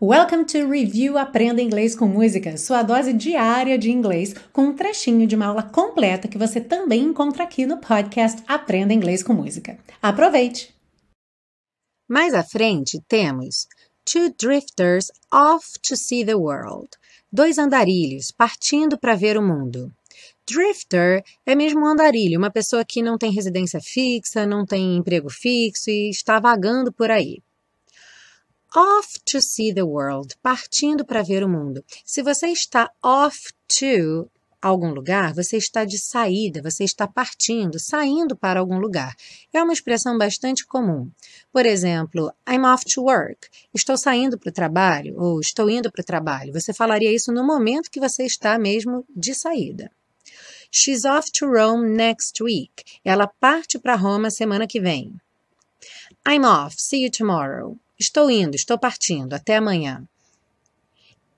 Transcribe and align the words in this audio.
Welcome 0.00 0.44
to 0.44 0.68
Review 0.68 1.18
Aprenda 1.18 1.60
Inglês 1.60 1.96
com 1.96 2.06
Música, 2.06 2.56
sua 2.56 2.84
dose 2.84 3.12
diária 3.12 3.76
de 3.76 3.90
inglês, 3.90 4.32
com 4.52 4.66
um 4.66 4.72
trechinho 4.72 5.26
de 5.26 5.34
uma 5.34 5.46
aula 5.46 5.64
completa 5.64 6.28
que 6.28 6.38
você 6.38 6.60
também 6.60 7.02
encontra 7.02 7.42
aqui 7.42 7.66
no 7.66 7.78
podcast 7.78 8.40
Aprenda 8.46 8.94
Inglês 8.94 9.24
com 9.24 9.32
Música. 9.32 9.76
Aproveite! 10.00 10.72
Mais 12.08 12.32
à 12.32 12.44
frente 12.44 13.02
temos 13.08 13.66
Two 14.04 14.32
drifters 14.40 15.10
off 15.34 15.66
to 15.80 15.96
see 15.96 16.24
the 16.24 16.36
world. 16.36 16.90
Dois 17.32 17.58
andarilhos 17.58 18.30
partindo 18.30 18.96
para 18.96 19.16
ver 19.16 19.36
o 19.36 19.42
mundo. 19.42 19.92
Drifter 20.48 21.24
é 21.44 21.56
mesmo 21.56 21.80
um 21.80 21.86
andarilho, 21.86 22.38
uma 22.38 22.52
pessoa 22.52 22.84
que 22.84 23.02
não 23.02 23.18
tem 23.18 23.32
residência 23.32 23.80
fixa, 23.80 24.46
não 24.46 24.64
tem 24.64 24.96
emprego 24.96 25.28
fixo 25.28 25.90
e 25.90 26.08
está 26.08 26.38
vagando 26.38 26.92
por 26.92 27.10
aí. 27.10 27.42
Off 28.76 29.18
to 29.24 29.40
see 29.40 29.72
the 29.72 29.82
world, 29.82 30.36
partindo 30.42 31.04
para 31.04 31.22
ver 31.22 31.42
o 31.42 31.48
mundo. 31.48 31.82
Se 32.04 32.22
você 32.22 32.48
está 32.48 32.90
off 33.02 33.50
to 33.66 34.30
algum 34.60 34.90
lugar, 34.90 35.32
você 35.32 35.56
está 35.56 35.84
de 35.84 35.98
saída, 35.98 36.60
você 36.60 36.84
está 36.84 37.06
partindo, 37.06 37.78
saindo 37.78 38.36
para 38.36 38.60
algum 38.60 38.78
lugar. 38.78 39.14
É 39.52 39.62
uma 39.62 39.72
expressão 39.72 40.18
bastante 40.18 40.66
comum. 40.66 41.10
Por 41.52 41.64
exemplo, 41.64 42.32
I'm 42.46 42.64
off 42.66 42.84
to 42.84 43.02
work. 43.02 43.48
Estou 43.72 43.96
saindo 43.96 44.38
para 44.38 44.50
o 44.50 44.52
trabalho 44.52 45.14
ou 45.18 45.40
estou 45.40 45.70
indo 45.70 45.90
para 45.90 46.02
o 46.02 46.04
trabalho. 46.04 46.52
Você 46.52 46.72
falaria 46.72 47.12
isso 47.12 47.32
no 47.32 47.46
momento 47.46 47.90
que 47.90 48.00
você 48.00 48.24
está 48.24 48.58
mesmo 48.58 49.04
de 49.08 49.34
saída. 49.34 49.90
She's 50.70 51.06
off 51.06 51.32
to 51.32 51.46
Rome 51.46 51.88
next 51.96 52.42
week. 52.42 52.84
Ela 53.02 53.26
parte 53.26 53.78
para 53.78 53.94
Roma 53.94 54.30
semana 54.30 54.66
que 54.66 54.80
vem. 54.80 55.14
I'm 56.28 56.44
off. 56.44 56.76
See 56.78 57.04
you 57.04 57.10
tomorrow. 57.10 57.78
Estou 57.98 58.30
indo, 58.30 58.54
estou 58.54 58.78
partindo, 58.78 59.34
até 59.34 59.56
amanhã. 59.56 60.06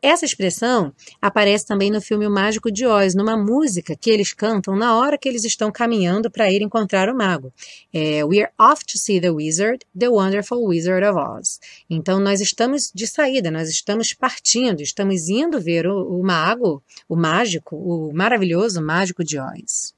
Essa 0.00 0.24
expressão 0.24 0.92
aparece 1.20 1.66
também 1.66 1.90
no 1.90 2.00
filme 2.00 2.24
O 2.24 2.30
Mágico 2.30 2.70
de 2.70 2.86
Oz, 2.86 3.16
numa 3.16 3.36
música 3.36 3.96
que 3.96 4.08
eles 4.08 4.32
cantam 4.32 4.76
na 4.76 4.96
hora 4.96 5.18
que 5.18 5.28
eles 5.28 5.44
estão 5.44 5.72
caminhando 5.72 6.30
para 6.30 6.50
ir 6.50 6.62
encontrar 6.62 7.08
o 7.08 7.16
mago. 7.16 7.52
É 7.92 8.24
We're 8.24 8.50
off 8.56 8.84
to 8.86 8.96
see 8.96 9.20
the 9.20 9.30
wizard, 9.30 9.84
the 9.98 10.08
wonderful 10.08 10.64
wizard 10.64 11.04
of 11.04 11.18
Oz. 11.18 11.58
Então 11.90 12.20
nós 12.20 12.40
estamos 12.40 12.92
de 12.94 13.08
saída, 13.08 13.50
nós 13.50 13.68
estamos 13.68 14.12
partindo, 14.12 14.82
estamos 14.82 15.28
indo 15.28 15.60
ver 15.60 15.88
o, 15.88 16.20
o 16.20 16.24
mago, 16.24 16.80
o 17.08 17.16
mágico, 17.16 17.74
o 17.74 18.12
maravilhoso 18.12 18.80
mágico 18.80 19.24
de 19.24 19.36
Oz. 19.40 19.97